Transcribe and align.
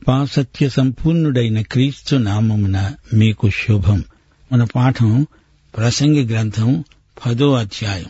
కృపాసత్య 0.00 0.68
సంపూర్ణుడైన 0.68 1.60
క్రీస్తు 1.60 2.16
నామమున 2.16 2.92
మీకు 3.14 3.50
శుభం. 3.50 4.04
మన 4.52 4.64
పాఠం 4.64 5.26
ప్రసంగి 5.76 6.24
గ్రంథం 6.24 6.84
పదో 7.26 7.54
అధ్యాయం. 7.54 8.06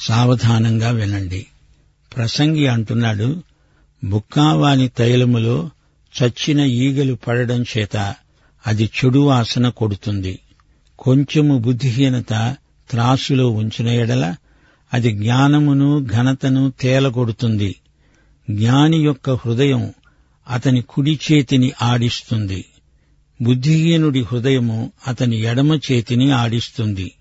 సావధానంగా 0.00 0.90
వినండి 0.90 1.46
ప్రసంగి 2.16 2.66
అంటున్నాడు 2.66 3.42
బుక్కావాని 4.04 4.88
తైలములో 4.88 5.70
చచ్చిన 6.22 6.60
ఈగలు 6.60 7.14
పడడం 7.14 7.64
చేత 7.78 8.14
అది 8.66 8.84
చెడు 8.84 9.18
వాసన 9.18 9.68
కొడుతుంది. 9.68 10.38
కొంచెము 10.98 11.58
బుద్ధిహీనత 11.58 12.56
త్రాసులో 12.90 13.50
ఉంచిన 13.50 13.88
ఎడల 13.88 14.34
అది 14.94 15.10
జ్ఞానమును 15.12 16.06
ఘనతను 16.06 16.72
తేలగొడుతుంది. 16.80 17.76
జ్ఞాని 18.50 18.96
యొక్క 18.96 19.30
హృదయం 19.30 19.92
అతని 20.48 20.82
కుడి 20.82 21.18
చేతిని 21.32 21.72
ఆడిస్తుంది. 21.82 22.64
బుద్ధిహీనుడి 23.42 24.22
హృదయము 24.22 24.92
అతని 25.06 25.40
ఎడమ 25.40 25.78
చేతిని 25.92 26.30
ఆడిస్తుంది. 26.30 27.12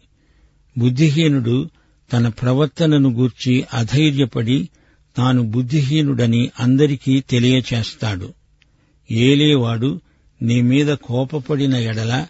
బుద్ధిహీనుడు 0.77 1.69
తన 2.13 2.27
ప్రవర్తనను 2.27 3.09
గూర్చి 3.09 3.65
అధైర్యపడి 3.73 4.69
తాను 5.17 5.41
బుద్ధిహీనుడని 5.41 6.51
అందరికీ 6.59 7.21
తెలియచేస్తాడు. 7.21 8.33
ఏలేవాడు 9.11 10.01
నీ 10.41 10.61
మీద 10.61 10.87
కోపపడిన 10.87 11.75
ఎడల 11.75 12.25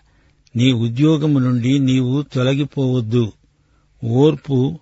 నీ 0.56 0.72
ఉద్యోగము 0.72 1.40
నుండి 1.40 1.80
నీవు 1.80 2.22
తొలగిపోవద్దు. 2.22 3.32
ఓర్పు 4.04 4.80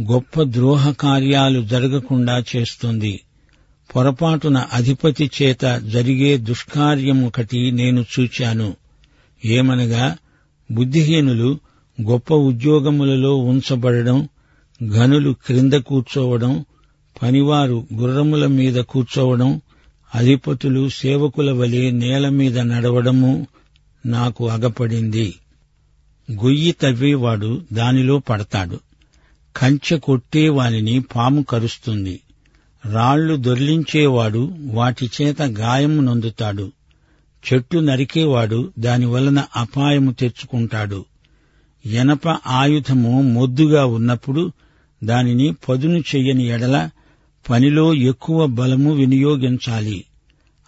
గొప్ప 0.00 0.42
ద్రోహ 0.42 0.90
కార్యాలు 0.90 1.66
జరగకుండా 1.66 2.44
చేస్తుంది. 2.56 3.20
పొరపాటున 3.94 4.56
అధిపతి 4.72 5.30
చేత 5.42 5.82
జరిగే 5.86 6.36
దుష్కార్యమొకటి 6.36 7.70
నేను 7.70 8.04
చూచాను. 8.20 8.76
ఏమనగా 9.44 10.16
బుద్ధిహీనులు 10.70 11.58
గొప్ప 12.02 12.34
ఉద్యోగములలో 12.34 13.36
ఉంచబడడం 13.36 14.28
ఘనులు 14.88 15.36
క్రింద 15.46 15.72
కూర్చోవడం 15.72 16.64
పనివారు 17.22 17.86
గుర్రముల 17.94 18.46
మీద 18.46 18.74
కూర్చోవడం 18.74 19.60
అధిపతులు 20.14 20.88
సేవకుల 20.88 21.52
వలె 21.52 21.90
నేల 21.90 22.28
మీద 22.28 22.58
నడవడము 22.58 23.46
నాకు 24.06 24.48
అగపడింది. 24.48 25.34
గొయ్యి 26.32 26.72
తవ్వేవాడు 26.72 27.62
దానిలో 27.72 28.18
పడతాడు. 28.18 28.80
కంచె 29.56 29.98
కొట్టేవానిని 29.98 31.00
పాము 31.00 31.42
కరుస్తుంది. 31.42 32.20
రాళ్ళు 32.92 33.36
దొర్లించేవాడు 33.36 34.54
వాటి 34.60 35.10
చేత 35.22 35.42
గాయము 35.42 36.00
నొందుతాడు. 36.00 36.72
చెట్టు 37.52 37.78
నరికేవాడు 37.78 38.72
దాని 38.78 39.06
వలన 39.06 39.44
అపాయము 39.56 40.12
తెచ్చుకుంటాడు. 40.12 41.04
ఎనప 41.86 42.28
ఆయుధము 42.46 43.22
మొద్దుగా 43.22 43.84
ఉన్నప్పుడు 43.84 44.52
దానిని 45.04 45.54
పదును 45.68 45.98
చెయ్యని 45.98 46.48
ఎడల 46.48 46.90
పనిలో 47.50 47.94
ఎక్కువ 47.94 48.46
బలము 48.46 48.94
వినియోగించాలి. 48.94 50.04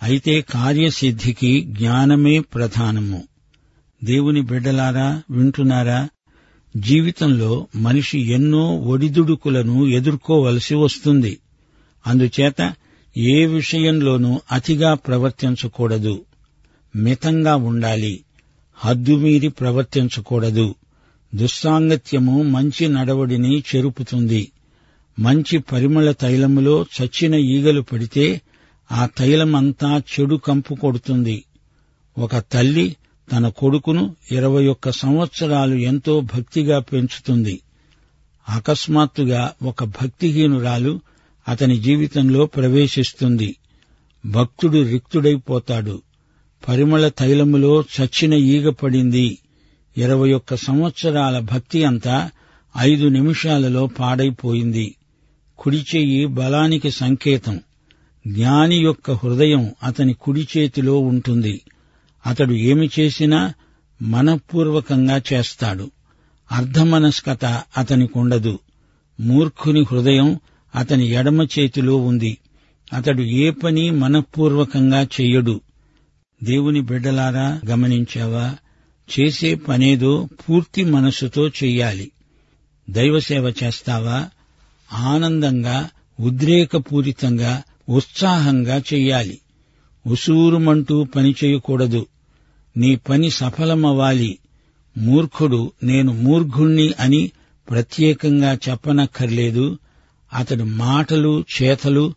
అయితే 0.03 0.41
కార్యసిద్ధికి 0.41 1.61
జ్ఞానమే 1.61 2.41
ప్రధానము. 2.41 3.23
దేవుని 4.05 4.43
బిడ్డలారా 4.43 5.23
వింటున్నారా? 5.31 6.09
జీవితంలో 6.77 7.67
మనిషి 7.77 8.33
ఎన్నో 8.33 8.77
ఒడిదుడుకులను 8.77 9.87
ఎదుర్కోవలసి 9.87 10.75
వస్తుంది. 10.75 11.39
అందుచేత 12.09 12.75
ఏ 13.17 13.47
విషయంలోనూ 13.47 14.41
అతిగా 14.53 14.95
ప్రవర్తించకూడదు. 14.95 16.25
మితంగా 16.97 17.57
ఉండాలి. 17.57 18.25
హద్దుమీరి 18.77 19.49
ప్రవర్తించకూడదు. 19.49 20.75
దుస్సాంగత్యము 21.35 22.43
మంచి 22.43 22.89
నడవడిని 22.89 23.65
చెరుపుతుంది. 23.77 24.53
మంచి 25.19 25.59
పరిమళ 25.59 26.11
తైలములో 26.11 26.87
చచ్చిన 27.03 27.35
ఈగలు 27.35 27.81
పడితే 27.81 28.41
ఆ 28.93 29.09
తైలమంతా 29.19 29.99
చెడు 29.99 30.37
కంపు 30.37 30.75
కొడుతుంది. 30.75 31.45
ఒక 32.19 32.37
తల్లి 32.37 32.97
తన 33.33 33.49
కొడుకును 33.49 34.17
ఇరవై 34.33 34.67
ఒక్క 34.67 34.91
సంవత్సరాలు 34.91 35.75
ఎంతో 35.75 36.21
భక్తిగా 36.21 36.79
పెంచుతుంది. 36.79 37.61
అకస్మాత్తుగా 38.49 39.53
ఒక 39.63 39.85
భక్తిహీనురాలు 39.85 41.01
అతని 41.49 41.81
జీవితంలో 41.81 42.47
ప్రవేశిస్తుంది. 42.47 43.57
భక్తుడు 44.27 44.83
రిక్తుడైపోతాడు. 44.83 46.03
పరిమళ 46.69 47.09
తైలములో 47.09 47.85
చచ్చిన 48.01 48.35
ఈగ 48.35 48.71
పడింది. 48.71 49.39
ఇరవై 49.97 50.33
ఒక్క 50.33 50.55
సంవత్సరాల 50.55 51.39
భక్తి 51.39 51.85
అంతా 51.85 52.31
ఐదు 52.79 53.09
నిమిషాలలో 53.09 53.87
పాడైపోయింది. 53.87 54.95
కుడిచెయ్యి 55.59 56.27
బలానికి 56.27 56.91
సంకేతం. 56.91 57.61
జ్ఞాని 58.27 58.77
యొక్క 58.77 59.11
హృదయం 59.11 59.71
అతని 59.83 60.15
కుడి 60.15 60.49
చేతిలో 60.59 60.99
ఉంటుంది. 60.99 61.61
అతడు 62.27 62.53
ఏమి 62.53 62.91
చేసినా 63.01 63.55
మనపూర్వకంగా 64.03 65.23
చేస్తాడు. 65.33 65.91
అర్ధమనస్కత 66.53 67.45
అతనికుండదు. 67.77 68.59
మూర్ఖుని 69.21 69.85
హృదయం 69.93 70.41
అతని 70.75 71.07
ఎడమ 71.07 71.43
చేతిలో 71.43 71.97
ఉంది. 71.97 72.39
అతడు 72.93 73.23
ఏ 73.23 73.51
పని 73.51 73.91
మనఃపూర్వకంగా 73.91 75.03
చెయ్యడు. 75.03 75.61
దేవుని 76.43 76.81
బిడ్డలారా 76.81 77.61
గమనించావా? 77.67 78.55
చేసే 79.21 79.55
పనేదో 79.55 80.29
పూర్తి 80.49 80.85
మనస్సుతో 80.85 81.49
చెయ్యాలి. 81.49 82.11
దైవసేవ 82.91 83.53
చేస్తావా? 83.65 84.27
ఆనందంగా 84.93 85.91
ఉద్రేకపూరితంగా 86.21 87.63
ఉత్సాహంగా 87.89 88.79
చెయ్యాలి. 88.79 89.39
ఉసూరుమంటూ 90.07 91.05
పని 91.05 91.35
చేయకూడదు. 91.45 92.07
నీ 92.77 92.97
పని 92.97 93.31
సఫలమవ్వాలి. 93.31 94.39
మూర్ఖుడు 94.99 95.73
నేను 95.83 96.13
మూర్ఘుణ్ణి 96.13 96.93
అని 97.01 97.31
ప్రత్యేకంగా 97.71 98.59
చెప్పనక్కర్లేదు. 98.69 99.79
అతడు 100.33 100.65
మాటలు 100.65 101.45
చేతలు 101.63 102.15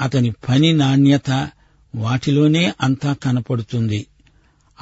అతని 0.00 0.30
పని 0.48 0.72
నాణ్యత 0.72 1.50
వాటిలోనే 1.94 2.72
అంతా 2.80 3.12
కనపడుతుంది. 3.12 4.06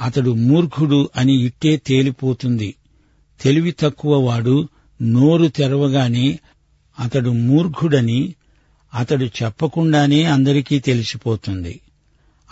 అతడు 0.01 0.31
మూర్ఖుడు 0.31 1.09
అని 1.15 1.43
ఇట్టే 1.45 1.77
తేలిపోతుంది. 1.77 2.75
తెలివి 3.41 3.75
తక్కువ 3.79 4.17
వాడు 4.17 4.67
నోరు 5.01 5.47
తెరవగానే 5.47 6.39
అతడు 6.99 7.29
మూర్ఖుడని 7.29 8.35
అతడు 8.93 9.25
చెప్పకుండానే 9.25 10.23
అందరికీ 10.23 10.79
తెలిసిపోతుంది. 10.79 11.79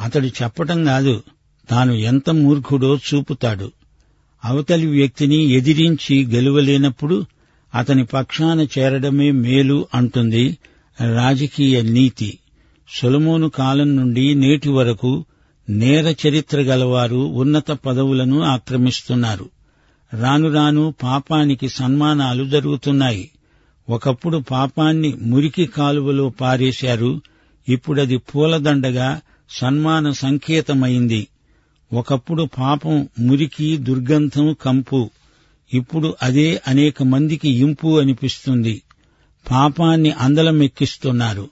అతడు 0.01 0.27
చెప్పటం 0.27 0.85
కాదు 0.85 1.23
తాను 1.69 1.93
ఎంత 1.93 2.29
మూర్ఖుడో 2.29 2.97
చూపుతాడు. 2.97 3.71
అవతలి 4.45 4.87
వ్యక్తిని 4.87 5.35
ఎదిరించి 5.35 6.25
గెలువలేనప్పుడు 6.25 7.25
అతని 7.75 8.05
పక్షాన 8.05 8.61
చేరడమే 8.61 9.31
మేలు 9.31 9.87
అంటుంది 9.93 10.57
రాజకీయ 11.15 11.81
నీతి. 11.81 12.39
సొలమోను 12.89 13.49
కాలం 13.49 13.95
నుండి 13.95 14.35
నేటి 14.35 14.69
వరకు 14.69 15.25
నేర 15.69 16.15
చరిత్ర 16.27 16.61
గలవారు 16.61 17.15
ఉన్నత 17.15 17.71
పదవులను 17.71 18.41
ఆక్రమిస్తున్నారు. 18.41 19.49
రాను 20.13 20.53
రాను 20.53 20.93
పాపానికి 21.03 21.69
సన్మానాలు 21.69 22.49
జరుగుతున్నాయి. 22.49 23.29
ఒకప్పుడు 23.89 24.37
పాపాన్ని 24.37 25.13
మురికి 25.21 25.65
కాలువలో 25.65 26.29
పారేశారు. 26.29 27.21
ఇప్పుడది 27.69 28.17
పూలదండగా 28.17 29.21
సన్మాన 29.49 30.11
సంకేతమైంది. 30.11 31.27
ఒకప్పుడు 31.93 32.49
పాపం 32.59 33.09
మురికి 33.19 33.77
దుర్గంధం 33.77 34.55
కంపు. 34.65 35.09
ఇప్పుడు 35.73 36.15
అదే 36.23 36.61
అనేక 36.67 37.03
మందికి 37.03 37.49
ఇంపు 37.49 37.99
అనిపిస్తుంది. 37.99 38.81
పాపాన్ని 39.51 40.11
అందలమెక్కిస్తున్నారు. 40.11 41.49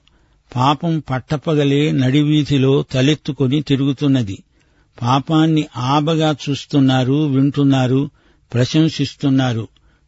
పాపం 0.56 1.04
పట్టపగలే 1.10 1.92
నడివీధిలో 1.92 2.86
తలెత్తుకొని 2.92 3.62
తిరుగుతున్నది. 3.62 4.44
పాపాన్ని 5.02 5.66
ఆబగా 5.78 6.36
చూస్తున్నారు 6.50 7.28
వింటున్నారు 7.28 8.10
ప్రశంసిస్తున్నారు 8.54 9.68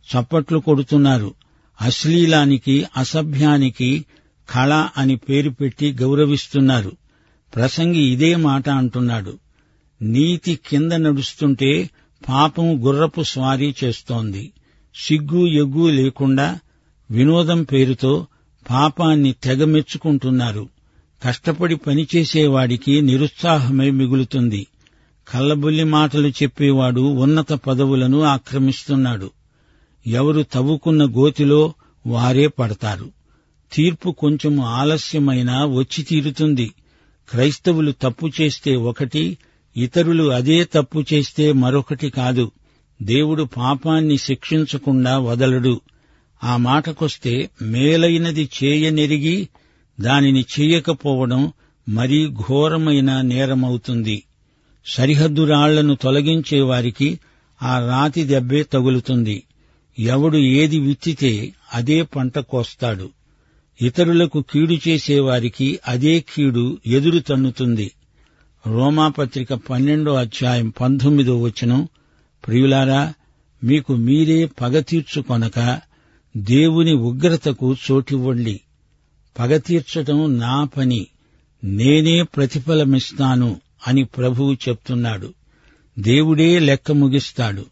చప్పట్లు 0.10 0.60
కొడుతున్నారు. 0.60 1.34
అశ్లీలానికి 1.82 2.86
అసభ్యానికి 2.98 4.06
కళ 4.56 4.88
అని 4.98 5.16
పేరు 5.16 5.50
పెట్టి 5.50 5.98
గౌరవిస్తున్నారు. 6.02 6.92
ప్రసంగి 7.56 8.00
ఇదే 8.00 8.36
మాట 8.36 8.70
అంటున్నాడు. 8.70 9.40
నీతి 10.02 10.60
కింద 10.70 10.92
నడుస్తుంటే 10.92 11.90
పాపం 12.28 12.86
గుర్రపు 12.86 13.22
స్వారీ 13.22 13.76
చేస్తోంది. 13.84 14.52
సిగ్గు 14.96 15.48
ఎగ్గు 15.48 15.90
లేకుండా 15.90 16.60
వినోదం 17.12 17.64
పేరుతో 17.64 18.28
పాపాన్ని 18.70 19.34
తెగ 19.34 19.64
మెచ్చుకుంటున్నారు. 19.64 20.70
కష్టపడి 21.24 21.76
పనిచేసేవాడికి 21.76 23.02
నిరుత్సాహమే 23.02 23.90
మిగులుతుంది. 23.90 24.68
కల్లబుల్లి 25.30 25.84
మాటలు 25.84 26.28
చెప్పేవాడు 26.28 27.02
ఉన్నత 27.02 27.54
పదవులను 27.54 28.22
ఆక్రమిస్తున్నాడు. 28.22 29.32
ఎవరు 30.08 30.42
తవ్వుకున్న 30.42 31.06
గోతిలో 31.06 31.74
వారే 32.08 32.48
పడతారు. 32.48 33.10
తీర్పు 33.74 34.12
కొంచెం 34.12 34.62
ఆలస్యమైనా 34.62 35.66
వచ్చి 35.66 36.04
తీరుతుంది. 36.04 36.72
క్రైస్తవులు 37.30 37.92
తప్పు 37.92 38.30
చేస్తే 38.42 38.76
ఒకటి 38.76 39.38
ఇతరులు 39.78 40.32
అదే 40.32 40.64
తప్పు 40.64 41.06
చేస్తే 41.14 41.52
మరొకటి 41.52 42.10
కాదు. 42.10 42.52
దేవుడు 43.02 43.44
పాపాన్ని 43.44 44.18
శిక్షించకుండా 44.18 45.18
వదలడు. 45.18 45.82
ఆ 46.44 46.58
మాటకొస్తే 46.58 47.50
మేలైనది 47.62 48.50
చేయనెరిగి 48.64 49.50
దానిని 50.02 50.46
చేయకపోవడం 50.60 51.54
మరీ 51.90 52.28
ఘోరమైన 52.28 53.22
నేరమవుతుంది. 53.22 54.24
సరిహద్దు 54.86 55.44
రాళ్ళను 55.44 55.96
తొలగించేవారికి 55.96 57.20
ఆ 57.64 57.88
రాతి 57.88 58.24
దెబ్బే 58.24 58.64
తగులుతుంది. 58.64 59.44
ఎవడు 60.00 60.38
ఏది 60.38 60.80
విత్తితే 60.80 61.54
అదే 61.74 62.02
పంట 62.02 62.40
కోస్తాడు. 62.40 63.10
ఇతరులకు 63.82 64.46
కీడు 64.54 64.90
చేసేవారికి 64.90 65.80
అదే 65.88 66.20
కీడు 66.20 66.78
ఎదురు 66.88 67.20
తన్నుతుంది. 67.20 67.92
రోమాపత్రిక 68.68 69.54
పన్నెండో 69.54 70.14
అధ్యాయం 70.14 70.70
పంతొమ్మిదో 70.70 71.42
వచనం. 71.42 71.88
ప్రియులారా 72.48 73.14
మీకు 73.64 73.96
మీరే 73.96 74.46
పగ 74.46 74.80
తీర్చుకొనక 74.80 75.82
దేవుని 76.38 76.94
ఉగ్రతకు 76.94 77.76
చోటివ్వండి. 77.92 78.62
పగ 79.40 79.58
తీర్చటం 79.58 80.40
నా 80.40 80.64
పని 80.64 81.08
నేనే 81.64 82.24
ప్రతిఫలమిస్తాను 82.24 83.62
అని 83.88 84.04
ప్రభువు 84.04 84.54
చెప్తున్నాడు. 84.54 85.34
దేవుడే 86.00 86.60
లెక్క 86.60 86.92
ముగిస్తాడు. 86.92 87.66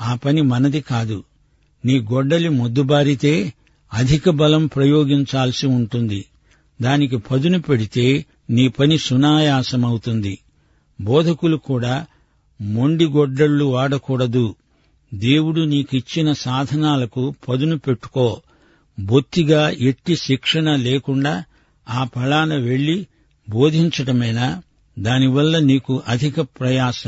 ఆ 0.00 0.14
పని 0.14 0.42
మనది 0.42 0.80
కాదు. 0.80 1.24
నీ 1.84 2.00
గొడ్డలి 2.00 2.48
మొద్దుబారితే 2.48 3.52
అధిక 3.92 4.30
బలం 4.30 4.66
ప్రయోగించాల్సి 4.66 5.66
ఉంటుంది. 5.66 6.24
దానికి 6.82 7.16
పదును 7.16 7.62
పెడితే 7.62 8.26
నీ 8.50 8.68
పని 8.68 8.98
సునాయాసమవుతుంది. 8.98 10.38
బోధకులు 11.00 11.56
కూడా 11.56 12.06
మొండిగొడ్డళ్ళు 12.60 13.64
వాడకూడదు. 13.64 14.54
దేవుడు 15.14 15.60
నీకిచ్చిన 15.60 16.32
సాధనాలకు 16.32 17.34
పదును 17.48 17.78
పెట్టుకో. 17.78 18.42
బొత్తిగా 19.00 19.70
ఎట్టి 19.70 20.16
శిక్షణ 20.16 20.76
లేకుండా 20.76 21.44
ఆ 21.90 22.08
ఫలాన 22.16 22.54
వెళ్ళి 22.54 23.06
బోధించటమేనా? 23.48 24.62
దానివల్ల 24.98 25.58
నీకు 25.58 26.02
అధిక 26.08 26.40
ప్రయాస. 26.40 27.04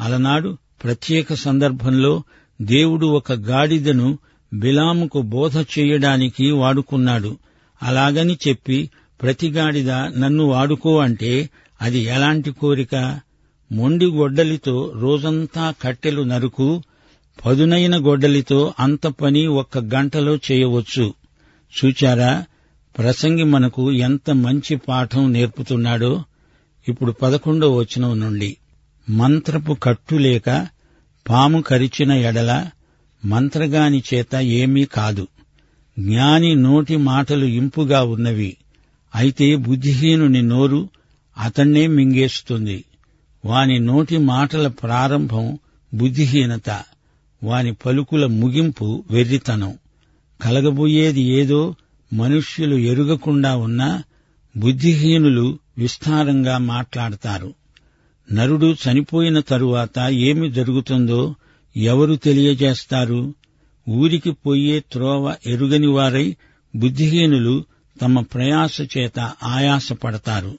అలనాడు 0.00 0.58
ప్రత్యేక 0.84 1.34
సందర్భంలో 1.34 2.22
దేవుడు 2.62 3.06
ఒక 3.06 3.32
గాడిదను 3.32 4.18
బిలాముకు 4.54 5.22
బోధ 5.22 5.58
చేయడానికి 5.58 6.50
వాడుకున్నాడు. 6.50 7.38
అలాగని 7.82 8.38
చెప్పి 8.48 8.90
ప్రతి 9.22 9.50
గాడిద 9.50 9.90
నన్ను 9.90 10.44
వాడుకో 10.44 10.98
అంటే 10.98 11.50
అది 11.82 11.98
ఎలాంటి 11.98 12.50
కోరిక? 12.50 13.20
మొండి 13.72 14.06
గొడ్డలితో 14.06 14.92
రోజంతా 14.96 15.74
కట్టెలు 15.82 16.22
నరుకు 16.22 16.82
పదునైన 17.46 18.06
గొడ్డలితో 18.06 18.74
అంత 18.80 19.06
పని 19.06 19.46
ఒక్క 19.46 19.78
గంటలో 19.78 20.36
చేయవచ్చు. 20.36 21.14
చూచారా? 21.84 22.44
ప్రసంగి 22.98 23.44
మనకు 23.44 23.92
ఎంత 23.92 24.30
మంచి 24.30 24.76
పాఠం 24.76 25.32
నేర్పుతున్నాడో? 25.32 26.24
ఇప్పుడు 26.88 27.12
పదకొండో 27.12 27.76
వచనం 27.76 28.20
నుండి. 28.20 28.56
మంత్రపు 29.10 29.72
కట్టు 29.72 30.14
లేక 30.14 30.66
పాము 31.28 31.60
కరిచిన 31.60 32.12
ఎడల 32.12 32.70
మంత్రగాని 33.24 34.02
చేత 34.14 34.34
ఏమీ 34.34 34.84
కాదు. 34.84 35.28
జ్ఞాని 35.98 36.54
నోటి 36.54 36.96
మాటలు 36.96 37.44
ఇంపుగా 37.44 38.02
ఉన్నవి. 38.02 38.56
అయితే 39.14 39.56
బుద్ధిహీనుని 39.56 40.42
నోరు 40.42 40.88
అతన్నే 41.38 41.86
మింగేస్తుంది. 41.86 42.84
వాని 43.44 43.78
నోటి 43.78 44.18
మాటల 44.18 44.68
ప్రారంభం 44.68 45.58
బుద్ధిహీనత 45.94 46.82
వాని 47.44 47.72
పలుకుల 47.72 48.26
ముగింపు 48.26 49.04
వెర్రితనం. 49.10 49.78
కలగబోయేది 50.42 51.20
ఏదో 51.20 51.74
మనుష్యులు 52.12 52.76
ఎరుగకుండా 52.76 53.56
ఉన్నా 53.56 54.02
బుద్ధిహీనులు 54.56 55.58
విస్తారంగా 55.78 56.58
మాట్లాడతారు. 56.58 57.54
నరుడు 58.32 58.66
చనిపోయిన 58.66 59.40
తరువాత 59.40 59.98
ఏమి 60.10 60.50
జరుగుతుందో 60.50 61.34
ఎవరు 61.76 62.14
తెలియజేస్తారు? 62.14 63.34
ఊరికి 63.88 64.30
పోయే 64.30 64.80
త్రోవ 64.80 65.34
ఎరుగని 65.46 65.86
వారై 65.86 66.36
బుద్ధిహీనులు 66.76 67.64
తమ 68.00 68.20
ప్రయాస 68.20 68.80
చేత 68.80 69.32
ఆయాసపడతారు. 69.44 70.58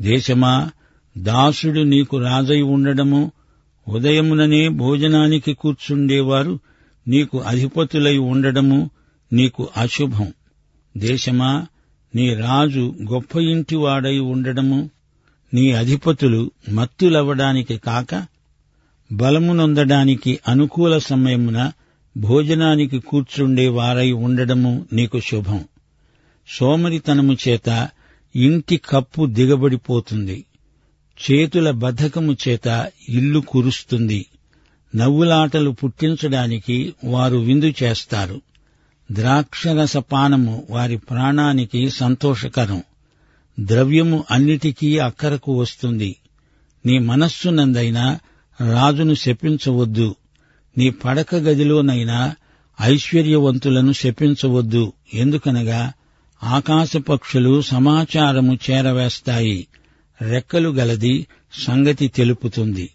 దేశమా 0.00 0.70
దాసుడు 1.18 1.80
నీకు 1.80 2.18
రాజై 2.18 2.60
ఉండడము 2.60 3.32
ఉదయముననే 3.88 4.68
భోజనానికి 4.68 5.54
కూర్చుండేవారు 5.54 6.58
నీకు 7.08 7.38
అధిపతులై 7.38 8.16
ఉండడము 8.16 8.90
నీకు 9.32 9.68
అశుభం. 9.76 10.32
దేశమా 10.96 11.66
నీ 12.14 12.34
రాజు 12.34 12.94
గొప్ప 13.12 13.36
ఇంటివాడై 13.36 14.18
ఉండడము 14.18 14.90
నీ 15.54 15.72
అధిపతులు 15.72 16.50
మత్తులవ్వడానికి 16.70 17.76
కాక 17.76 18.26
బలమునొందడానికి 19.12 20.38
అనుకూల 20.48 20.98
సమయమున 20.98 21.72
భోజనానికి 22.16 22.98
కూర్చుండే 22.98 23.68
వారై 23.68 24.12
ఉండడము 24.12 24.86
నీకు 24.92 25.20
శుభం. 25.20 25.64
సోమరితనము 26.48 27.36
చేత 27.48 27.88
ఇంటి 28.36 28.76
కప్పు 28.76 29.26
దిగబడిపోతుంది. 29.26 30.44
చేతుల 31.30 31.70
బద్ధకము 31.70 32.36
చేత 32.48 32.92
ఇల్లు 33.08 33.40
కురుస్తుంది. 33.40 34.26
నవ్వులాటలు 34.96 35.70
పుట్టించడానికి 35.70 36.94
వారు 37.04 37.36
విందు 37.36 37.72
చేస్తారు. 37.82 38.40
ద్రాక్షరస 39.12 39.96
పానము 39.96 40.66
వారి 40.70 40.96
ప్రాణానికి 40.96 41.90
సంతోషకరం. 41.90 42.82
ద్రవ్యము 43.60 44.24
అన్నిటికీ 44.30 44.98
అక్కరకు 44.98 45.60
వస్తుంది. 45.60 46.16
నీ 46.86 46.98
మనస్సునందైనా 46.98 48.18
రాజును 48.72 49.14
శపించవద్దు. 49.14 50.16
నీ 50.78 50.90
పడక 50.90 51.34
గదిలోనైనా 51.34 52.36
ఐశ్వర్యవంతులను 52.82 53.92
శపించవద్దు. 53.92 54.92
ఎందుకనగా 55.14 55.92
ఆకాశపక్షులు 56.42 57.62
సమాచారము 57.62 58.58
చేరవేస్తాయి. 58.70 59.66
రెక్కలు 60.22 60.68
గలది 60.68 61.26
సంగతి 61.66 62.08
తెలుపుతుంది. 62.08 62.90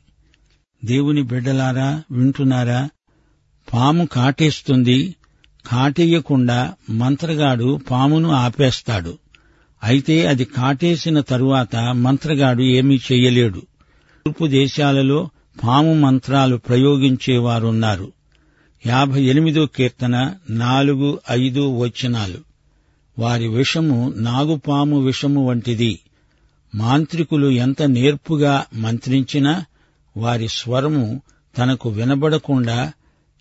దేవుని 0.85 1.23
బిడ్డలారా 1.23 2.03
వింటున్నారా? 2.11 2.89
పాము 3.73 4.05
కాటేస్తుంది. 4.05 5.15
కాటేయకుండా 5.65 6.73
మంత్రగాడు 6.89 7.79
పామును 7.91 8.31
ఆపేస్తాడు. 8.31 9.17
అయితే 9.83 10.27
అది 10.27 10.45
కాటేసిన 10.45 11.19
తరువాత 11.19 11.75
మంత్రగాడు 11.75 12.61
ఏమీ 12.61 12.95
చెయ్యలేడు 12.95 13.59
తూర్పు 14.25 14.47
దేశాలలో 14.47 15.29
పాము 15.63 15.93
మంత్రాలు 15.93 16.55
ప్రయోగించేవారున్నారు. 16.55 18.11
యాభై 18.87 19.23
ఎనిమిదో 19.23 19.65
కీర్తన 19.65 20.35
నాలుగు 20.49 21.19
ఐదు 21.31 21.77
వచనాలు. 21.77 22.52
వారి 23.19 23.47
విషము 23.47 24.13
నాగుపాము 24.15 24.99
విషము 24.99 25.47
వంటిది. 25.47 25.99
మాంత్రికులు 26.75 27.47
ఎంత 27.47 27.81
నేర్పుగా 27.81 28.65
మంత్రించినా 28.73 29.65
వారి 30.17 30.47
స్వరము 30.47 31.21
తనకు 31.57 31.89
వినబడకుండా 31.89 32.91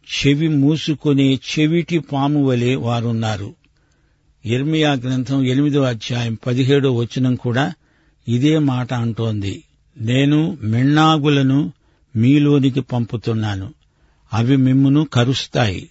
చెవి 0.03 0.49
మూసుకునే 0.49 1.35
చెవిటి 1.35 1.99
పాము 1.99 2.47
వలె 2.47 2.75
వారున్నారు. 2.75 3.55
ఇర్మియా 4.45 4.93
గ్రంథం 4.93 5.47
ఎనిమిదో 5.47 5.83
అధ్యాయం 5.83 6.39
పదిహేడో 6.47 6.93
వచనం 6.93 7.35
కూడా 7.35 7.75
ఇదే 8.29 8.59
మాట 8.59 8.95
అంటోంది. 8.95 9.63
నేను 10.01 10.59
మిన్నాగులను 10.63 11.73
మీలోనికి 12.17 12.81
పంపుతున్నాను. 12.81 13.75
అవి 14.33 14.57
మిమ్మును 14.57 15.05
కరుస్తాయి. 15.05 15.89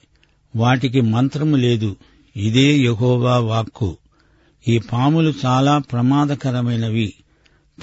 వాటికి 0.55 1.01
మంత్రము 1.01 1.55
లేదు. 1.55 1.95
ఇదే 2.35 2.77
యహోవా 2.77 3.37
వాక్కు. 3.37 3.97
ఈ 4.67 4.77
పాములు 4.77 5.33
చాలా 5.45 5.77
ప్రమాదకరమైనవి. 5.77 7.13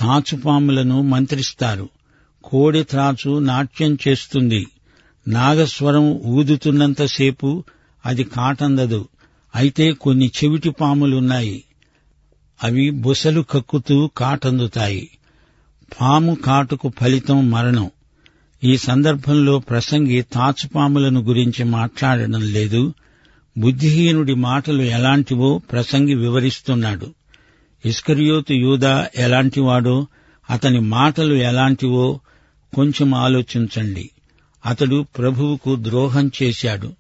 తాచుపాములను 0.01 1.03
మంత్రిస్తారు. 1.03 1.89
కోడి 2.45 2.85
త్రాచు 2.85 3.39
నాట్యం 3.39 3.99
చేస్తుంది. 4.09 4.67
నాగస్వరం 5.29 6.13
ఊదుతున్నంతసేపు 6.13 7.65
అది 8.07 8.25
కాటందదు. 8.25 9.09
అయితే 9.55 9.93
కొన్ని 9.93 10.31
చెవిటి 10.45 10.71
పాములున్నాయి. 10.71 11.65
అవి 12.65 12.91
బుసలు 12.91 13.45
కక్కుతూ 13.51 14.11
కాటందుతాయి. 14.17 15.11
పాము 16.01 16.35
కాటుకు 16.35 16.93
ఫలితం 17.01 17.51
మరణం. 17.51 17.91
ఈ 18.65 18.77
సందర్భంలో 18.77 19.59
ప్రసంగి 19.59 20.23
తాచుపాములను 20.23 21.21
గురించి 21.21 21.65
మాట్లాడడం 21.65 22.41
లేదు. 22.41 22.95
బుద్ధిహీనుడి 23.59 24.35
మాటలు 24.35 24.83
ఎలాంటివో 24.83 25.59
ప్రసంగి 25.59 26.15
వివరిస్తున్నాడు. 26.15 27.15
ఇస్కరియోతు 27.85 28.53
యూదా 28.53 29.07
ఎలాంటివాడో 29.17 30.07
అతని 30.51 30.81
మాటలు 30.81 31.35
ఎలాంటివో 31.35 32.21
కొంచెం 32.75 33.15
ఆలోచించండి. 33.15 34.11
అతడు 34.67 35.07
ప్రభువుకు 35.19 35.77
ద్రోహం 35.81 36.31
చేశాడు. 36.43 36.93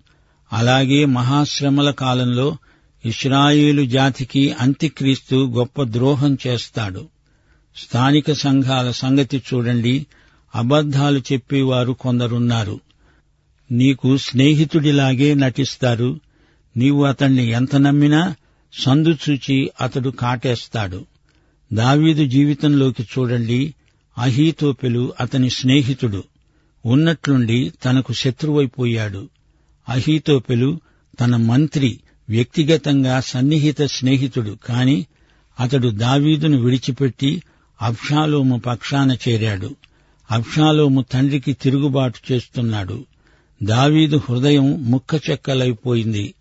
అలాగే 0.53 1.05
మహాశ్రమల 1.05 1.91
కాలంలో 1.91 2.57
ఇస్రాయేలు 3.05 3.87
జాతికి 3.87 4.53
అంత్యక్రీస్తు 4.53 5.53
గొప్ప 5.57 5.83
ద్రోహం 5.83 6.39
చేస్తాడు. 6.47 7.09
స్థానిక 7.77 8.33
సంఘాల 8.33 8.91
సంగతి 8.91 9.43
చూడండి. 9.55 10.07
అబద్ధాలు 10.55 11.19
చెప్పేవారు 11.19 11.93
కొందరున్నారు. 11.93 12.81
నీకు 13.71 14.17
స్నేహితుడిలాగే 14.17 15.35
నటిస్తారు. 15.35 16.21
నీవు 16.79 17.05
అతణ్ణి 17.05 17.47
ఎంత 17.47 17.77
నమ్మినా 17.77 18.35
సందు 18.73 19.17
చూచి 19.31 19.71
అతడు 19.81 20.11
కాటేస్తాడు. 20.11 21.07
దావీదు 21.73 22.27
జీవితంలోకి 22.27 23.03
చూడండి 23.03 23.75
అహీతోపెలు 24.19 25.13
అతని 25.21 25.51
స్నేహితుడు. 25.51 26.25
ఉన్నట్లుండి 26.87 27.73
తనకు 27.85 28.13
శత్రువైపోయాడు. 28.13 29.29
అహీతోపెలు 29.89 30.81
తన 31.21 31.37
మంత్రి 31.37 32.01
వ్యక్తిగతంగా 32.29 33.21
సన్నిహిత 33.21 33.83
స్నేహితుడు 33.83 34.59
కాని 34.69 35.07
అతడు 35.61 35.89
దావీదును 35.89 36.59
విడిచిపెట్టి 36.59 37.43
అబ్షాలోము 37.83 38.59
పక్షాన 38.59 39.17
చేరాడు. 39.29 39.77
అబ్షాలోము 40.31 41.05
తండ్రికి 41.13 41.53
తిరుగుబాటు 41.53 42.33
చేస్తున్నాడు. 42.33 43.05
దావీదు 43.63 44.21
హృదయం 44.29 44.91
ముక్కచెక్కలైపోయింది. 44.91 46.35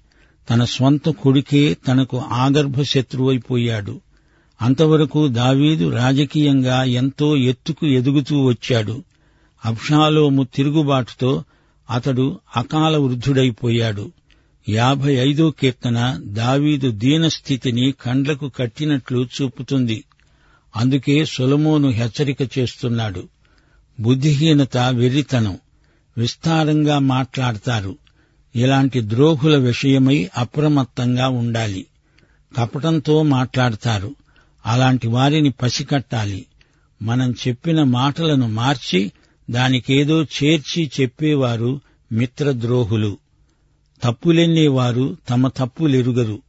తన 0.50 0.63
స్వంత 0.63 1.10
కొడుకే 1.10 1.74
తనకు 1.74 2.18
ఆగర్భ 2.18 2.82
శత్రువైపోయాడు 2.82 4.01
అంతవరకు 4.62 5.27
దావీదు 5.27 5.89
రాజకీయంగా 5.89 6.84
ఎంతో 6.84 7.38
ఎత్తుకు 7.38 7.86
ఎదుగుతూ 7.86 8.46
వచ్చాడు. 8.46 9.04
అబ్షాలోము 9.66 10.44
తిరుగుబాటుతో 10.44 11.44
అతడు 11.89 12.39
అకాల 12.56 12.98
వృద్ధుడైపోయాడు. 12.98 14.12
యాభై 14.70 15.13
ఐదో 15.13 15.51
కీర్తన 15.51 16.20
దావీదు 16.24 16.92
దీనస్థితిని 16.92 17.94
కండ్లకు 18.01 18.50
కట్టినట్లు 18.50 19.27
చూపుతుంది. 19.42 20.04
అందుకే 20.75 21.25
సొలమోను 21.25 21.89
హెచ్చరిక 21.89 22.38
చేస్తున్నాడు. 22.60 23.24
బుద్ధిహీనత 24.00 24.77
వెర్రితనం. 24.77 25.58
విస్తారంగా 26.18 27.00
మాట్లాడతారు. 27.00 27.98
ఇలాంటి 28.57 29.01
ద్రోహుల 29.01 29.57
విషయమై 29.57 30.29
అప్రమత్తంగా 30.37 31.27
ఉండాలి. 31.27 31.85
కపటంతో 32.57 33.23
మాట్లాడతారు. 33.23 34.15
అలాంటి 34.65 35.07
వారిని 35.07 35.49
పసికట్టాలి. 35.49 36.45
మనం 37.01 37.31
చెప్పిన 37.31 37.83
మాటలను 37.83 38.47
మార్చి 38.47 39.11
దానికేదో 39.51 40.23
చేర్చి 40.23 40.91
చెప్పేవారు 41.01 41.81
మిత్రద్రోహులు. 42.11 43.17
తప్పులెన్నేవారు 44.03 45.17
తమ 45.29 45.47
తప్పులెరుగరు. 45.47 46.41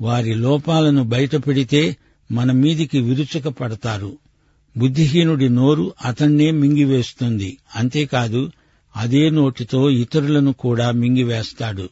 వారి 0.00 0.34
లోపాలను 0.34 1.04
బయటపెడితే 1.04 1.96
మన 2.32 2.52
మీదికి 2.52 3.00
విరుచుక 3.00 3.48
పడతారు 3.48 4.18
బుద్ధిహీనుడి 4.76 5.48
నోరు 5.48 5.92
అతన్నే 6.04 6.50
మింగివేస్తుంది. 6.50 7.58
అంతేకాదు 7.76 8.50
అదే 8.96 9.30
నోటితో 9.30 9.90
ఇతరులను 9.90 10.52
కూడా 10.52 10.90
మింగివేస్తాడు. 10.90 11.88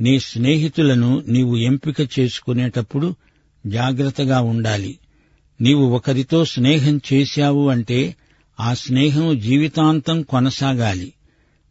నీ 0.00 0.18
స్నేహితులను 0.18 1.22
నీవు 1.26 1.56
ఎంపిక 1.56 2.18
చేసుకునేటప్పుడు 2.18 3.14
జాగ్రత్తగా 3.66 4.40
ఉండాలి. 4.40 4.98
నీవు 5.60 5.84
ఒకరితో 5.86 6.44
స్నేహం 6.44 7.00
చేశావు 7.12 7.68
అంటే 7.68 8.16
ఆ 8.60 8.74
స్నేహం 8.74 9.38
జీవితాంతం 9.38 10.22
కొనసాగాలి. 10.22 11.12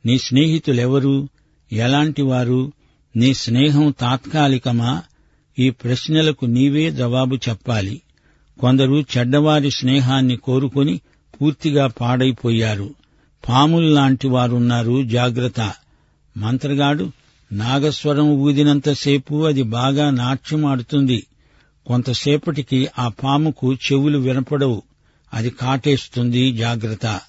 నీ 0.06 0.18
స్నేహితులెవరు? 0.18 1.30
ఎలాంటివారు 1.72 2.72
నీ 3.16 3.34
స్నేహం 3.34 3.94
తాత్కాలికమా? 4.00 5.04
ఈ 5.60 5.70
ప్రశ్నలకు 5.70 6.46
నీవే 6.46 6.92
జవాబు 6.92 7.36
చెప్పాలి. 7.36 8.01
కొందరు 8.60 9.06
చెడ్డవారి 9.18 9.72
స్నేహాన్ని 9.72 10.38
కోరుకొని 10.38 11.01
పూర్తిగా 11.42 11.88
పాడైపోయారు. 11.88 12.94
పాముల్లాంటి 13.50 14.27
వారున్నారు 14.27 15.04
జాగ్రత్త. 15.04 15.74
మంత్రగాడు 16.38 17.12
నాగస్వరం 17.51 18.30
ఊదినంతసేపు 18.30 19.46
అది 19.46 19.63
బాగా 19.63 20.10
నాట్యమాడుతుంది 20.10 21.27
కొంతసేపటికి 21.86 22.88
ఆ 23.00 23.08
పాముకు 23.08 23.74
చెవులు 23.74 24.20
వినపడవు. 24.20 24.82
అది 25.34 25.50
కాటేస్తుంది 25.50 26.54
జాగ్రత్త. 26.54 27.22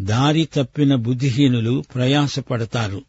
దారి 0.00 0.48
తప్పిన 0.54 0.94
బుద్ధిహీనులు 0.94 1.84
ప్రయాసపడతారు. 1.94 3.02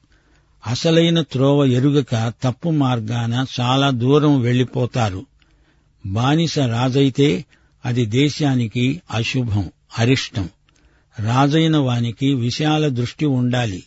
అసలైన 0.67 1.21
త్రోవ 1.21 1.65
ఎరుగక 1.65 2.33
తప్పు 2.43 2.69
మార్గాన 2.69 3.45
చాలా 3.59 3.89
దూరం 3.89 4.41
వెళ్ళిపోతారు 4.41 5.25
బానిస 6.05 6.59
రాజైతే 6.59 7.45
అది 7.85 8.05
దేశానికి 8.05 9.01
అశుభం 9.11 9.71
అరిష్టం. 9.99 10.49
రాజైన 11.19 11.77
వానికి 11.77 12.33
విషయాల 12.33 12.87
దృష్టి 12.87 13.25
ఉండాలి. 13.25 13.83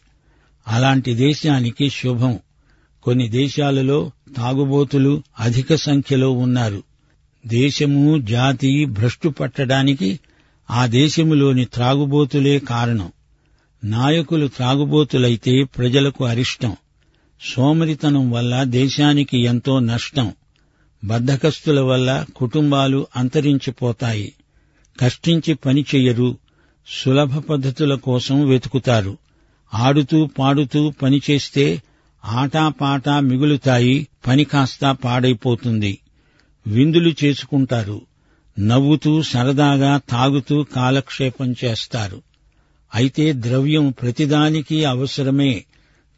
అలాంటి 0.69 1.15
దేశానికి 1.15 1.91
శుభం. 1.91 2.39
కొన్ని 3.03 3.29
దేశాలలో 3.29 4.11
తాగుబోతులు 4.37 5.23
అధిక 5.41 5.75
సంఖ్యలో 5.75 6.31
ఉన్నారు. 6.31 6.83
దేశము 7.47 8.19
జాతి 8.19 8.85
భ్రష్టు 8.85 9.29
పట్టడానికి 9.29 10.21
ఆ 10.71 10.87
దేశములోని 10.87 11.65
త్రాగుబోతులే 11.65 12.59
కారణం. 12.59 13.13
నాయకులు 13.85 14.49
త్రాగుబోతులైతే 14.49 15.65
ప్రజలకు 15.65 16.25
అరిష్టం. 16.25 16.77
సోమరితనం 17.55 18.31
వల్ల 18.31 18.63
దేశానికి 18.63 19.39
ఎంతో 19.43 19.79
నష్టం. 19.79 20.33
బద్ధకస్తుల 21.05 21.81
వల్ల 21.81 22.27
కుటుంబాలు 22.37 23.07
అంతరించిపోతాయి. 23.17 24.33
కష్టించి 25.01 25.55
పని 25.55 25.85
సులభ 26.89 27.39
పద్ధతుల 27.39 27.95
కోసం 27.95 28.49
వెతుకుతారు. 28.49 29.19
ఆడుతూ 29.75 30.27
పాడుతూ 30.27 30.91
పనిచేస్తే 30.91 31.83
ఆటాపాటా 32.25 33.21
మిగులుతాయి 33.21 34.09
పని 34.27 34.45
కాస్తా 34.45 34.93
పాడైపోతుంది. 34.93 35.99
విందులు 36.67 37.15
చేసుకుంటారు. 37.25 38.01
నవ్వుతూ 38.59 39.23
సరదాగా 39.23 40.01
తాగుతూ 40.11 40.63
కాలక్షేపం 40.63 41.55
చేస్తారు. 41.65 42.23
అయితే 42.95 43.33
ద్రవ్యం 43.33 43.91
ప్రతిదానికి 43.91 44.85
అవసరమే. 44.85 45.65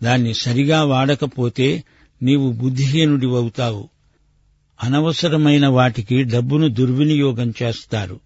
దాన్ని 0.03 0.35
సరిగా 0.35 0.85
వాడకపోతే 0.85 1.85
నీవు 2.23 2.53
బుద్ధిహీనుడివవుతావు. 2.53 3.89
అనవసరమైన 4.83 5.67
వాటికి 5.67 6.25
డబ్బును 6.25 6.69
దుర్వినియోగం 6.69 7.55
చేస్తారు. 7.63 8.21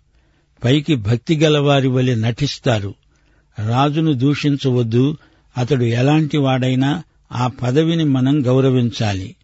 పైకి 0.64 0.94
భక్తి 0.94 1.36
గలవారి 1.36 1.88
వలె 1.88 2.14
నటిస్తారు. 2.14 2.94
రాజును 3.68 4.12
దూషించవద్దు. 4.12 5.16
అతడు 5.58 5.84
ఎలాంటి 5.84 6.38
వాడైనా 6.38 7.02
ఆ 7.32 7.46
పదవిని 7.46 8.04
మనం 8.04 8.46
గౌరవించాలి. 8.46 9.36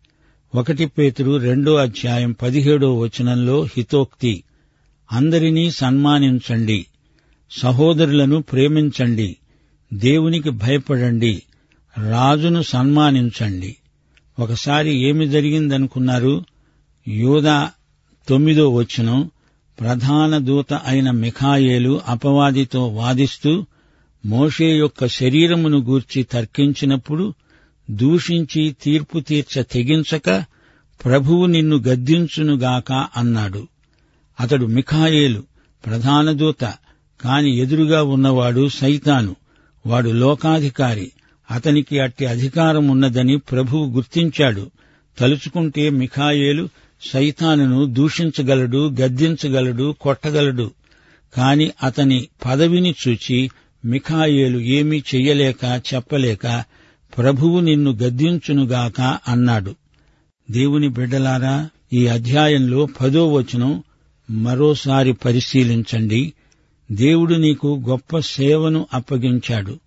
ఒకటి 0.54 0.86
పేతురు 0.86 1.36
రెండో 1.36 1.74
అధ్యాయం 1.74 2.36
పదిహేడో 2.42 2.98
వచనంలో 2.98 3.62
హితోక్తి. 3.62 4.44
అందరినీ 5.12 5.70
సన్మానించండి. 5.70 6.86
సహోదరులను 7.50 8.42
ప్రేమించండి. 8.42 9.36
దేవునికి 9.94 10.50
భయపడండి. 10.50 11.42
రాజును 12.10 12.62
సన్మానించండి. 12.62 13.76
ఒకసారి 14.38 15.08
ఏమి 15.08 15.28
జరిగిందనుకున్నారు? 15.28 16.44
యూదా 17.08 17.70
తొమ్మిదో 18.28 18.68
వచనం. 18.68 19.30
ప్రధాన 19.80 20.38
దూత 20.38 20.72
అయిన 20.72 21.10
మిఖాయేలు 21.10 22.00
అపవాదితో 22.08 22.86
వాదిస్తూ 22.86 23.66
మోషే 24.26 24.76
యొక్క 24.76 25.06
శరీరమును 25.06 25.78
గూర్చి 25.78 26.22
తర్కించినప్పుడు 26.22 27.34
దూషించి 27.90 28.76
తీర్పు 28.82 29.20
తీర్చ 29.20 29.62
తెగించక 29.62 30.44
ప్రభువు 31.04 31.46
నిన్ను 31.46 31.76
గద్దించునుగాక 31.76 32.92
అన్నాడు. 33.16 33.68
అతడు 34.40 34.66
మిఖాయేలు 34.66 35.42
ప్రధాన 35.86 36.32
దూత 36.32 36.60
కాని 37.20 37.56
ఎదురుగా 37.56 38.02
ఉన్నవాడు 38.02 38.68
సైతాను. 38.68 39.36
వాడు 39.86 40.10
లోకాధికారి 40.10 41.12
అతనికి 41.50 42.00
అట్టి 42.00 42.26
అధికారం 42.26 42.88
ఉన్నదని 42.88 43.36
ప్రభువు 43.36 43.90
గుర్తించాడు. 43.90 44.70
తలుచుకుంటే 45.18 45.90
మిఖాయేలు 45.90 46.68
సైతానును 47.02 47.84
దూషించగలడు 47.84 48.88
గద్దించగలడు 48.88 49.94
కొట్టగలడు. 50.00 50.70
కాని 51.36 51.70
అతని 51.82 52.28
పదవిని 52.44 52.94
చూచి 53.08 53.50
మిఖాయేలు 53.84 54.58
ఏమీ 54.58 55.02
చెయ్యలేక 55.14 55.82
చెప్పలేక 55.94 56.64
ప్రభువు 57.18 57.60
నిన్ను 57.60 57.90
గద్దించునుగాక 57.90 59.18
అన్నాడు. 59.28 59.74
దేవుని 60.50 60.88
బిడ్డలారా 60.88 61.68
ఈ 61.92 62.06
అధ్యాయంలో 62.06 62.88
పదో 63.00 63.32
వచనం 63.32 63.82
మరోసారి 64.30 65.12
పరిశీలించండి. 65.12 66.32
దేవుడు 66.92 67.34
నీకు 67.34 67.82
గొప్ప 67.88 68.18
సేవను 68.18 68.86
అప్పగించాడు. 68.94 69.78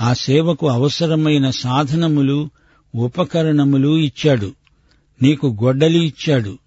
ఆ 0.00 0.12
సేవకు 0.12 0.68
అవసరమైన 0.68 1.50
సాధనములు 1.50 2.50
ఉపకరణములు 2.94 3.98
ఇచ్చాడు. 3.98 4.52
నీకు 5.22 5.58
గొడ్డలి 5.64 6.06
ఇచ్చాడు. 6.06 6.58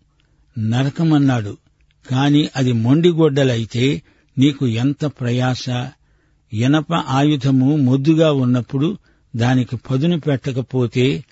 నరకమన్నాడు. 0.60 1.58
కాని 2.12 2.50
అది 2.56 2.72
మొండి 2.72 3.10
గొడ్డలైతే 3.10 4.02
నీకు 4.38 4.68
ఎంత 4.68 5.06
ప్రయాస? 5.06 5.70
ఇనప 6.54 6.94
ఆయుధము 6.94 7.76
మొద్దుగా 7.76 8.32
ఉన్నప్పుడు 8.32 8.98
దానికి 9.36 9.76
పదును 9.76 10.20
పెట్టకపోతే 10.20 11.26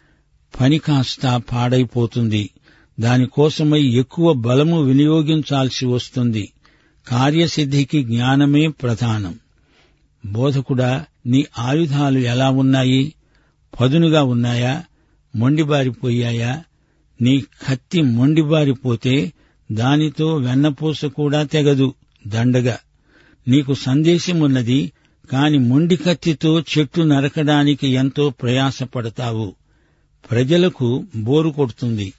పని 0.62 0.78
కాస్త 0.78 1.42
పాడైపోతుంది. 1.52 2.50
దానికోసమై 3.00 3.82
ఎక్కువ 3.82 4.34
బలము 4.34 4.82
వినియోగించాల్సి 4.82 5.86
వస్తుంది. 5.86 6.54
కార్యసిద్ధికి 7.08 8.04
జ్ఞానమే 8.04 8.68
ప్రధానం. 8.68 9.40
బోధకుడా 10.26 11.06
నీ 11.26 11.46
ఆయుధాలు 11.60 12.20
ఎలా 12.20 12.50
ఉన్నాయి? 12.50 13.14
పదునుగా 13.82 14.24
ఉన్నాయా? 14.24 14.84
మొండిబారిపోయాయా? 15.36 16.64
నీ 17.22 17.44
కత్తి 17.70 18.02
మొండిబారిపోతే 18.02 19.34
దానితో 19.72 20.36
వెన్నపూస 20.36 21.06
కూడా 21.06 21.44
తెగదు 21.44 21.94
దండగా. 22.28 22.78
నీకు 23.48 23.74
సందేశమున్నది 23.74 24.92
కాని 25.32 25.58
మొండి 25.58 25.96
కత్తితో 25.96 26.60
చెట్టు 26.60 27.02
నరకడానికి 27.02 27.88
ఎంతో 27.88 28.30
ప్రయాసపడతావు. 28.30 29.56
ప్రజలకు 30.32 31.06
బోరు 31.16 31.50
కొడుతుంది. 31.50 32.14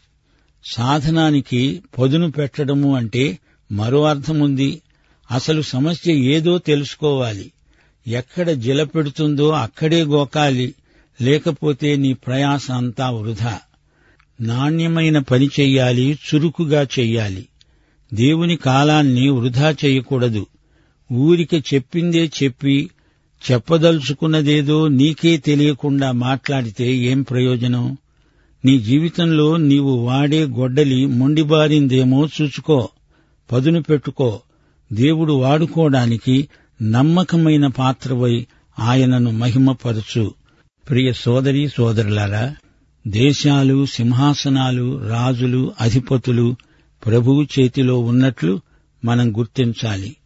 సాధనానికి 0.64 1.82
పదును 1.98 2.30
పెట్టడము 2.30 2.96
అంటే 2.96 3.38
మరో 3.72 4.04
అర్థముంది. 4.04 4.82
అసలు 5.30 5.62
సమస్య 5.62 6.12
ఏదో 6.12 6.58
తెలుసుకోవాలి. 6.58 7.52
ఎక్కడ 8.06 8.50
జిల 8.50 8.82
పెడుతుందో 8.82 9.48
అక్కడే 9.48 10.04
గోకాలి. 10.04 10.74
లేకపోతే 11.22 11.96
నీ 11.96 12.12
ప్రయాస 12.12 12.70
అంతా 12.70 13.10
వృధా. 13.10 13.60
నాణ్యమైన 14.40 15.18
పని 15.18 15.46
చెయ్యాలి 15.60 16.18
చురుకుగా 16.34 16.82
చెయ్యాలి. 16.82 17.48
దేవుని 18.14 18.56
కాలాన్ని 18.56 19.28
వృధా 19.28 19.74
చేయకూడదు. 19.84 20.46
ఊరికి 21.12 21.64
చెప్పిందే 21.74 22.30
చెప్పి 22.42 22.90
చెప్పదలుచుకున్నదేదో 23.52 24.88
నీకే 24.88 25.36
తెలియకుండా 25.36 26.12
మాట్లాడితే 26.12 26.96
ఏం 26.96 27.22
ప్రయోజనం? 27.22 27.96
నీ 28.64 28.78
జీవితంలో 28.78 29.56
నీవు 29.56 29.96
వాడే 29.96 30.44
గొడ్డలి 30.44 31.06
మొండిబారిందేమో 31.06 32.26
చూచుకో 32.26 32.88
పదును 33.52 33.82
పెట్టుకో. 33.82 34.40
దేవుడు 34.92 35.32
వాడుకోవడానికి 35.32 36.48
నమ్మకమైన 36.82 37.66
పాత్రవై 37.66 38.46
ఆయనను 38.78 39.30
మహిమపరచు. 39.30 40.34
ప్రియ 40.88 41.12
సోదరి 41.12 41.68
సోదరులారా 41.68 42.54
దేశాలు 43.06 43.86
సింహాసనాలు 43.86 45.08
రాజులు 45.08 45.74
అధిపతులు 45.80 46.56
ప్రభువు 47.06 47.42
చేతిలో 47.42 47.98
ఉన్నట్లు 47.98 48.60
మనం 49.04 49.38
గుర్తించాలి. 49.38 50.16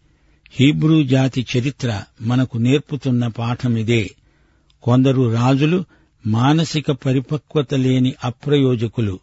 హీబ్రూ 0.53 1.03
జాతి 1.03 1.47
చరిత్ర 1.57 2.03
మనకు 2.23 2.59
నేర్పుతున్న 2.59 3.27
పాఠమిదే 3.27 4.11
కొందరు 4.83 5.33
రాజులు 5.33 5.85
మానసిక 6.27 6.91
పరిపక్వత 6.91 7.75
లేని 7.75 8.15
అప్రయోజకులు. 8.25 9.21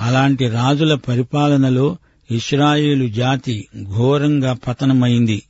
అలాంటి 0.00 0.48
రాజుల 0.48 0.94
పరిపాలనలో 0.94 1.96
ఇస్రాయేలు 2.30 3.08
జాతి 3.08 3.66
ఘోరంగా 3.96 4.52
పతనమైంది. 4.52 5.42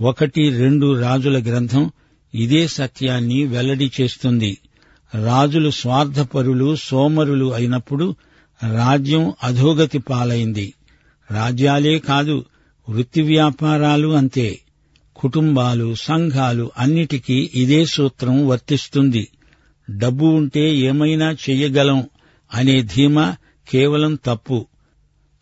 ఒకటి 0.00 0.50
రెండు 0.50 1.00
రాజుల 1.00 1.42
గ్రంథం 1.42 1.90
ఇదే 2.34 2.68
సత్యాన్ని 2.68 3.44
వెల్లడి 3.44 3.90
చేస్తుంది. 4.00 4.58
రాజులు 5.14 5.70
స్వార్థపరులు 5.70 6.76
సోమరులు 6.76 7.54
అయినప్పుడు 7.54 8.14
రాజ్యం 8.74 9.32
అధోగతి 9.44 9.98
పాలైంది. 9.98 10.74
రాజ్యాలే 11.30 11.98
కాదు 11.98 12.44
వృత్తి 12.88 13.22
వ్యాపారాలు 13.22 14.08
అంతే. 14.08 14.58
కుటుంబాలు 15.16 15.94
సంఘాలు 15.94 16.70
అన్నిటికీ 16.78 17.50
ఇదే 17.54 17.86
సూత్రం 17.86 18.48
వర్తిస్తుంది. 18.48 19.28
డబ్బు 19.90 20.26
ఉంటే 20.26 20.76
ఏమైనా 20.76 21.32
చెయ్యగలం 21.32 22.08
అనే 22.54 22.82
ధీమా 22.82 23.36
కేవలం 23.70 24.18
తప్పు. 24.24 24.66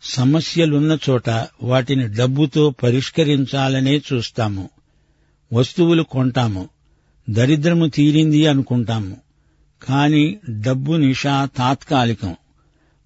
సమస్యలున్న 0.03 0.97
చోట 1.09 1.29
వాటిని 1.63 2.07
డబ్బుతో 2.07 2.69
పరిష్కరించాలనే 2.69 3.97
చూస్తాము. 3.97 4.69
వస్తువులు 5.53 6.03
కొంటాము. 6.03 6.69
దరిద్రము 7.29 7.87
తీరింది 7.87 8.47
అనుకుంటాము. 8.47 9.17
కాని 9.83 10.37
డబ్బు 10.49 10.93
నిషా 10.93 11.49
తాత్కాలికం. 11.57 12.35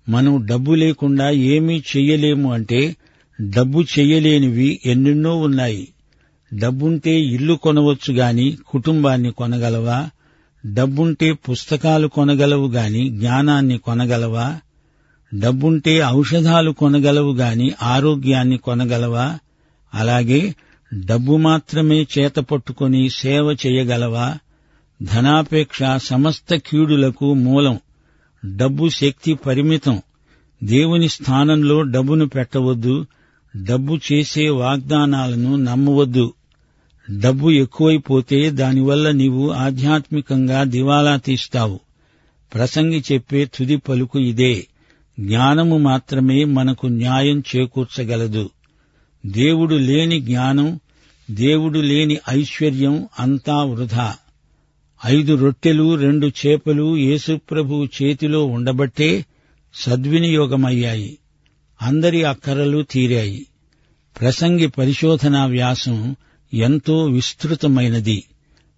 మనం 0.10 0.46
డబ్బు 0.46 0.72
లేకుండా 0.72 1.30
ఏమీ 1.30 1.84
చెయ్యలేము 1.98 2.54
అంటే 2.54 2.96
డబ్బు 3.42 3.82
చెయ్యలేనివి 3.82 4.80
ఎన్నెన్నో 4.86 5.38
ఉన్నాయి. 5.38 5.88
డబ్బుంటే 6.54 7.20
ఇల్లు 7.22 7.54
కొనవచ్చు 7.54 8.14
గాని 8.14 8.58
కుటుంబాన్ని 8.68 9.32
కొనగలవా? 9.32 10.10
డబ్బుంటే 10.66 11.34
పుస్తకాలు 11.34 12.08
కొనగలవు 12.08 12.68
గాని 12.68 13.10
జ్ఞానాన్ని 13.10 13.78
కొనగలవా? 13.78 14.60
డబ్బుంటే 15.40 16.04
ఔషధాలు 16.06 16.72
కొనగలవు 16.72 17.34
గాని 17.34 17.72
ఆరోగ్యాన్ని 17.82 18.58
కొనగలవా? 18.58 19.40
అలాగే 19.94 20.56
డబ్బు 21.06 21.38
మాత్రమే 21.38 22.08
చేతపట్టుకుని 22.20 23.10
సేవ 23.10 23.56
చేయగలవా? 23.68 24.38
ధనాపేక్ష 25.02 25.80
సమస్త 25.98 26.56
కీడులకు 26.56 27.34
మూలం 27.34 27.80
డబ్బు 28.46 28.90
శక్తి 28.90 29.34
పరిమితం. 29.34 30.02
దేవుని 30.64 31.10
స్థానంలో 31.10 31.82
డబ్బును 31.82 32.28
పెట్టవద్దు 32.28 33.06
డబ్బు 33.64 34.00
చేసే 34.12 34.50
వాగ్దానాలను 34.50 35.56
నమ్మవద్దు. 35.56 36.34
డబ్బు 37.20 37.50
ఎక్కువైపోతే 37.50 38.50
దానివల్ల 38.50 39.12
నీవు 39.12 39.52
ఆధ్యాత్మికంగా 39.52 40.64
దివాలా 40.64 41.16
తీస్తావు. 41.16 41.80
ప్రసంగి 42.54 43.04
చెప్పే 43.12 43.46
తుది 43.46 43.78
పలుకు 43.78 44.20
ఇదే 44.20 44.68
జ్ఞానము 45.20 45.78
మాత్రమే 45.78 46.44
మనకు 46.44 46.88
న్యాయం 46.88 47.44
చేకూర్చగలదు. 47.56 48.50
దేవుడు 49.26 49.76
లేని 49.76 50.22
జ్ఞానం 50.22 50.80
దేవుడు 51.32 51.80
లేని 51.80 52.18
ఐశ్వర్యం 52.30 53.08
అంతా 53.20 53.64
వృధా. 53.64 54.16
ఐదు 55.06 55.36
రొట్టెలు 55.36 55.96
రెండు 55.96 56.28
చేపలు 56.28 56.98
యేసుప్రభువు 56.98 57.86
చేతిలో 57.86 58.46
ఉండబట్టే 58.46 59.26
సద్వినియోగమయ్యాయి. 59.76 61.18
అందరి 61.82 62.24
అక్కరలు 62.24 62.84
తీరాయి. 62.84 63.46
ప్రసంగి 64.22 64.68
పరిశోధనా 64.68 65.46
వ్యాసం 65.46 66.16
ఎంతో 66.54 67.04
విస్తృతమైనది. 67.04 68.24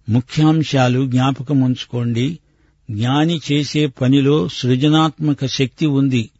ముఖ్యాంశాలు 0.08 1.06
జ్ఞాపకముంచుకోండి. 1.06 2.38
జ్ఞాని 2.90 3.40
చేసే 3.52 3.86
పనిలో 3.86 4.48
సృజనాత్మక 4.48 5.46
శక్తి 5.46 5.86
ఉంది. 5.86 6.30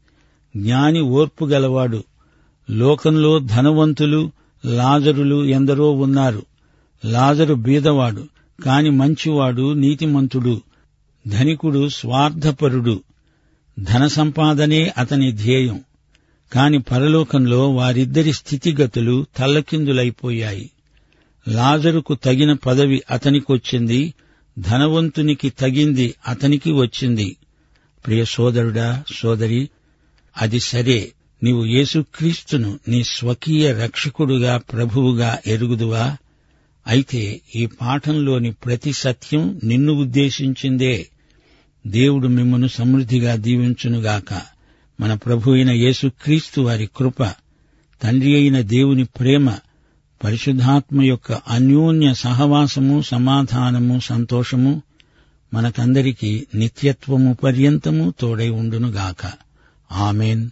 జ్ఞాని 0.57 1.01
ఓర్పు 1.01 1.45
గలవాడు. 1.45 2.05
లోకంలో 2.71 3.39
ధనవంతులు 3.39 4.31
లాజరులు 4.67 5.45
ఎందరో 5.45 5.91
ఉన్నారు. 5.91 6.43
లాజరు 7.05 7.55
బీదవాడు. 7.55 8.34
కాని 8.63 8.91
మంచివాడు 8.91 9.73
నీతిమంతుడు 9.73 10.63
ధనికుడు 11.27 11.89
స్వార్థపరుడు 11.89 13.03
ధన 13.79 14.07
సంపాదనే 14.07 14.93
అతని 14.99 15.33
ధ్యేయం. 15.33 15.81
కాని 16.53 16.79
పరలోకంలో 16.79 17.71
వారిద్దరి 17.71 18.33
స్థితిగతులు 18.33 19.27
తల్లకిందులైపోయాయి. 19.37 20.71
లాజరుకు 21.49 22.15
తగిన 22.15 22.53
పదవి 22.53 23.03
అతనికొచ్చింది 23.11 24.15
ధనవంతునికి 24.59 25.51
తగింది 25.51 26.15
అతనికి 26.29 26.73
వచ్చింది. 26.73 27.37
ప్రియ 28.07 28.25
సోదరుడా 28.25 29.05
సోదరి 29.15 29.71
అది 30.41 30.61
సరే. 30.61 31.13
నీవు 31.43 31.65
యేసుక్రీస్తును 31.65 32.79
నీ 32.89 33.05
స్వకీయ 33.05 33.73
రక్షకుడుగా 33.73 34.57
ప్రభువుగా 34.57 35.39
ఎరుగుదువా? 35.47 36.17
అయితే 36.87 37.41
ఈ 37.57 37.67
పాఠంలోని 37.67 38.53
ప్రతి 38.53 38.93
సత్యం 38.93 39.61
నిన్ను 39.65 39.93
ఉద్దేశించిందే. 39.93 41.07
దేవుడు 41.87 42.29
మిమ్మను 42.29 42.67
సమృద్ధిగా 42.67 43.37
దీవించునుగాక. 43.37 44.43
మన 45.01 45.15
ప్రభు 45.15 45.51
అయిన 45.51 45.71
యేసుక్రీస్తు 45.71 46.61
వారి 46.61 46.89
కృప 46.97 47.23
తండ్రి 48.03 48.35
అయిన 48.35 48.61
దేవుని 48.61 49.05
ప్రేమ 49.05 49.55
పరిశుద్ధాత్మ 50.25 51.03
యొక్క 51.03 51.33
అన్యోన్య 51.33 52.15
సహవాసము 52.15 53.03
సమాధానము 53.03 54.01
సంతోషము 54.01 54.83
మనకందరికీ 55.55 56.47
నిత్యత్వము 56.55 57.35
పర్యంతము 57.35 58.15
తోడై 58.21 58.49
ఉండునుగాక. 58.49 59.33
ఆమెన్. 59.93 60.51